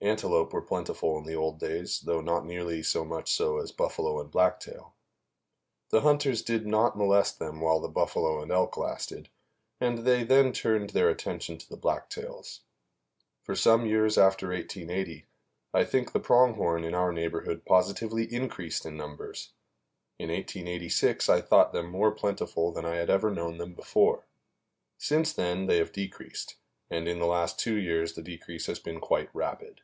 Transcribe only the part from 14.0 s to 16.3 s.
after 1880 I think the